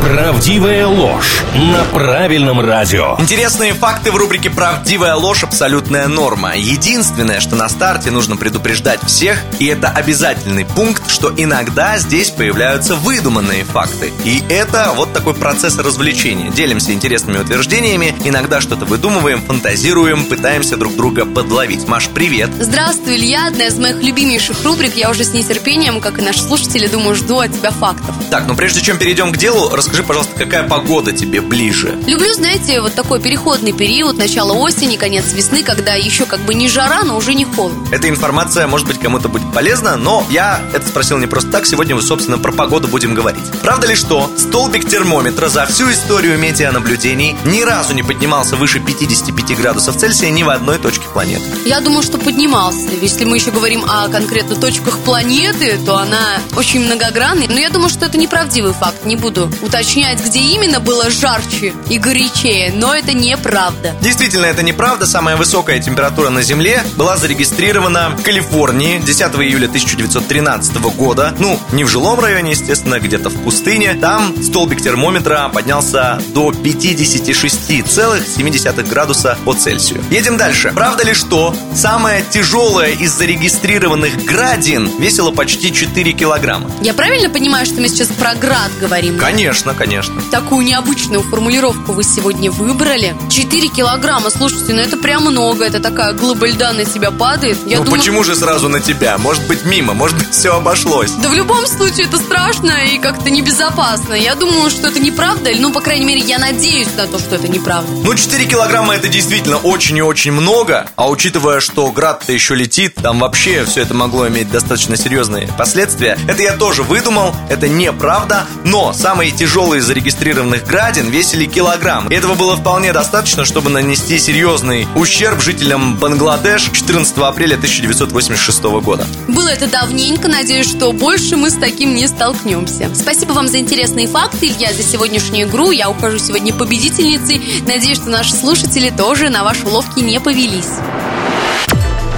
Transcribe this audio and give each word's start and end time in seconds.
Правдивая 0.00 0.86
ложь 0.86 1.42
на 1.54 1.82
правильном 1.84 2.60
радио. 2.60 3.16
Интересные 3.18 3.74
факты 3.74 4.12
в 4.12 4.16
рубрике 4.16 4.50
«Правдивая 4.50 5.14
ложь. 5.16 5.42
Абсолютная 5.42 6.06
норма». 6.06 6.56
Единственное, 6.56 7.40
что 7.40 7.56
на 7.56 7.68
старте 7.68 8.10
нужно 8.10 8.36
предупреждать 8.36 9.00
всех, 9.04 9.42
и 9.58 9.66
это 9.66 9.88
обязательный 9.88 10.64
пункт, 10.64 11.10
что 11.10 11.32
иногда 11.36 11.98
здесь 11.98 12.30
появляются 12.30 12.94
выдуманные 12.94 13.64
факты. 13.64 14.12
И 14.24 14.42
это 14.48 14.92
вот 14.94 15.12
такой 15.12 15.34
процесс 15.34 15.78
развлечения. 15.78 16.50
Делимся 16.50 16.92
интересными 16.92 17.38
утверждениями, 17.38 18.14
иногда 18.24 18.60
что-то 18.60 18.84
выдумываем, 18.84 19.42
фантазируем, 19.42 20.26
пытаемся 20.26 20.76
друг 20.76 20.94
друга 20.94 21.24
подловить. 21.24 21.88
Маш, 21.88 22.08
привет! 22.08 22.50
Здравствуй, 22.60 23.16
Илья, 23.16 23.48
одна 23.48 23.66
из 23.66 23.78
моих 23.78 24.02
любимейших 24.02 24.62
рубрик. 24.64 24.94
Я 24.94 25.10
уже 25.10 25.24
с 25.24 25.32
нетерпением, 25.32 26.00
как 26.00 26.18
и 26.18 26.22
наши 26.22 26.40
слушатели, 26.40 26.86
думаю, 26.86 27.16
жду 27.16 27.38
от 27.38 27.52
тебя 27.52 27.70
фактов. 27.70 28.14
Так, 28.30 28.46
ну 28.46 28.54
прежде 28.54 28.82
чем 28.82 28.98
перейдем 28.98 29.32
к 29.32 29.36
делу, 29.36 29.70
расскажи, 29.86 30.02
пожалуйста, 30.02 30.34
какая 30.36 30.68
погода 30.68 31.12
тебе 31.12 31.40
ближе? 31.40 31.96
Люблю, 32.06 32.32
знаете, 32.34 32.80
вот 32.80 32.94
такой 32.94 33.20
переходный 33.20 33.72
период, 33.72 34.18
начало 34.18 34.52
осени, 34.52 34.96
конец 34.96 35.32
весны, 35.32 35.62
когда 35.62 35.94
еще 35.94 36.26
как 36.26 36.40
бы 36.40 36.54
не 36.54 36.68
жара, 36.68 37.04
но 37.04 37.16
уже 37.16 37.34
не 37.34 37.44
холодно. 37.44 37.86
Эта 37.92 38.08
информация, 38.08 38.66
может 38.66 38.88
быть, 38.88 38.98
кому-то 38.98 39.28
будет 39.28 39.52
полезна, 39.52 39.96
но 39.96 40.26
я 40.28 40.60
это 40.74 40.88
спросил 40.88 41.18
не 41.18 41.28
просто 41.28 41.52
так. 41.52 41.66
Сегодня 41.66 41.94
мы, 41.94 42.02
собственно, 42.02 42.36
про 42.36 42.50
погоду 42.50 42.88
будем 42.88 43.14
говорить. 43.14 43.44
Правда 43.62 43.86
ли, 43.86 43.94
что 43.94 44.28
столбик 44.36 44.88
термометра 44.88 45.48
за 45.48 45.66
всю 45.66 45.90
историю 45.92 46.36
метеонаблюдений 46.36 47.36
ни 47.44 47.62
разу 47.62 47.94
не 47.94 48.02
поднимался 48.02 48.56
выше 48.56 48.80
55 48.80 49.56
градусов 49.56 49.96
Цельсия 49.96 50.30
ни 50.30 50.42
в 50.42 50.48
одной 50.48 50.78
точке 50.78 51.06
планеты? 51.12 51.44
Я 51.64 51.80
думаю, 51.80 52.02
что 52.02 52.18
поднимался. 52.18 52.88
Если 53.00 53.24
мы 53.24 53.36
еще 53.36 53.52
говорим 53.52 53.84
о 53.84 54.08
конкретно 54.08 54.56
точках 54.56 54.98
планеты, 54.98 55.78
то 55.86 55.96
она 55.96 56.40
очень 56.56 56.80
многогранная. 56.80 57.46
Но 57.46 57.60
я 57.60 57.70
думаю, 57.70 57.88
что 57.88 58.06
это 58.06 58.18
неправдивый 58.18 58.72
факт. 58.72 59.04
Не 59.04 59.14
буду 59.14 59.48
уточнять, 59.62 59.75
где 59.76 60.40
именно 60.40 60.80
было 60.80 61.10
жарче 61.10 61.74
и 61.90 61.98
горячее, 61.98 62.72
но 62.74 62.94
это 62.94 63.12
неправда. 63.12 63.94
Действительно, 64.00 64.46
это 64.46 64.62
неправда. 64.62 65.04
Самая 65.06 65.36
высокая 65.36 65.78
температура 65.80 66.30
на 66.30 66.40
Земле 66.42 66.82
была 66.96 67.18
зарегистрирована 67.18 68.16
в 68.16 68.22
Калифорнии 68.22 68.98
10 68.98 69.20
июля 69.20 69.66
1913 69.66 70.76
года. 70.76 71.34
Ну, 71.38 71.60
не 71.72 71.84
в 71.84 71.88
жилом 71.88 72.20
районе, 72.20 72.52
естественно, 72.52 72.98
где-то 72.98 73.28
в 73.28 73.42
пустыне. 73.42 73.98
Там 74.00 74.42
столбик 74.42 74.80
термометра 74.80 75.50
поднялся 75.52 76.22
до 76.28 76.52
56,7 76.52 78.88
градуса 78.88 79.36
по 79.44 79.52
Цельсию. 79.52 80.02
Едем 80.10 80.38
дальше. 80.38 80.72
Правда 80.74 81.04
ли, 81.04 81.12
что 81.12 81.54
самая 81.74 82.22
тяжелая 82.22 82.92
из 82.92 83.12
зарегистрированных 83.12 84.24
градин 84.24 84.88
весила 84.98 85.32
почти 85.32 85.70
4 85.72 86.12
килограмма? 86.12 86.70
Я 86.80 86.94
правильно 86.94 87.28
понимаю, 87.28 87.66
что 87.66 87.78
мы 87.80 87.88
сейчас 87.88 88.08
про 88.08 88.34
град 88.34 88.70
говорим? 88.80 89.18
Конечно, 89.18 89.65
конечно. 89.74 90.20
Такую 90.30 90.64
необычную 90.66 91.22
формулировку 91.22 91.92
вы 91.92 92.02
сегодня 92.02 92.50
выбрали. 92.50 93.16
4 93.30 93.68
килограмма, 93.68 94.30
слушайте, 94.30 94.72
ну 94.72 94.80
это 94.80 94.96
прям 94.96 95.24
много. 95.24 95.64
Это 95.64 95.80
такая 95.80 96.12
глыба 96.12 96.46
льда 96.46 96.72
на 96.72 96.84
тебя 96.84 97.10
падает. 97.10 97.58
Я 97.66 97.78
ну 97.78 97.84
думаю... 97.84 98.00
почему 98.00 98.24
же 98.24 98.36
сразу 98.36 98.68
на 98.68 98.80
тебя? 98.80 99.18
Может 99.18 99.46
быть 99.46 99.64
мимо, 99.64 99.94
может 99.94 100.16
быть 100.16 100.30
все 100.30 100.54
обошлось. 100.54 101.10
Да 101.12 101.28
в 101.28 101.34
любом 101.34 101.66
случае 101.66 102.06
это 102.06 102.18
страшно 102.18 102.72
и 102.92 102.98
как-то 102.98 103.30
небезопасно. 103.30 104.14
Я 104.14 104.34
думаю, 104.34 104.70
что 104.70 104.88
это 104.88 105.00
неправда. 105.00 105.50
Ну, 105.58 105.72
по 105.72 105.80
крайней 105.80 106.04
мере, 106.04 106.20
я 106.20 106.38
надеюсь 106.38 106.88
на 106.96 107.06
то, 107.06 107.18
что 107.18 107.36
это 107.36 107.48
неправда. 107.48 107.90
Ну, 107.90 108.14
4 108.14 108.44
килограмма 108.46 108.94
это 108.94 109.08
действительно 109.08 109.56
очень 109.58 109.96
и 109.98 110.02
очень 110.02 110.32
много. 110.32 110.88
А 110.96 111.08
учитывая, 111.08 111.60
что 111.60 111.90
град-то 111.90 112.32
еще 112.32 112.54
летит, 112.54 112.94
там 112.96 113.20
вообще 113.20 113.64
все 113.64 113.82
это 113.82 113.94
могло 113.94 114.28
иметь 114.28 114.50
достаточно 114.50 114.96
серьезные 114.96 115.48
последствия. 115.58 116.18
Это 116.28 116.42
я 116.42 116.56
тоже 116.56 116.82
выдумал, 116.82 117.34
это 117.48 117.68
неправда. 117.68 118.46
Но 118.64 118.92
самые 118.92 119.30
тяжелые 119.56 119.80
зарегистрированных 119.80 120.66
градин 120.66 121.08
весили 121.08 121.46
килограмм. 121.46 122.08
И 122.08 122.14
этого 122.14 122.34
было 122.34 122.58
вполне 122.58 122.92
достаточно, 122.92 123.46
чтобы 123.46 123.70
нанести 123.70 124.18
серьезный 124.18 124.86
ущерб 124.94 125.40
жителям 125.40 125.96
Бангладеш 125.96 126.64
14 126.64 127.16
апреля 127.16 127.54
1986 127.54 128.62
года. 128.82 129.06
Было 129.28 129.48
это 129.48 129.66
давненько, 129.66 130.28
надеюсь, 130.28 130.68
что 130.68 130.92
больше 130.92 131.38
мы 131.38 131.48
с 131.48 131.54
таким 131.54 131.94
не 131.94 132.06
столкнемся. 132.06 132.90
Спасибо 132.94 133.32
вам 133.32 133.48
за 133.48 133.58
интересные 133.58 134.08
факты, 134.08 134.48
Илья, 134.48 134.74
за 134.74 134.82
сегодняшнюю 134.82 135.48
игру. 135.48 135.70
Я 135.70 135.88
ухожу 135.88 136.18
сегодня 136.18 136.52
победительницей. 136.52 137.62
Надеюсь, 137.66 137.96
что 137.96 138.10
наши 138.10 138.34
слушатели 138.34 138.90
тоже 138.90 139.30
на 139.30 139.42
ваши 139.42 139.64
уловки 139.64 140.00
не 140.00 140.20
повелись. 140.20 140.68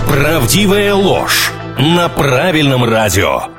Правдивая 0.09 0.93
ложь 0.93 1.53
на 1.79 2.09
правильном 2.09 2.83
радио. 2.83 3.58